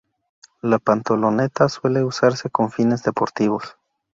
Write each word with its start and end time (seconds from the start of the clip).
La 0.63 0.79
pantaloneta 0.79 1.69
suele 1.69 2.03
usarse 2.03 2.49
con 2.49 2.71
fines 2.71 3.03
deportivos. 3.03 3.77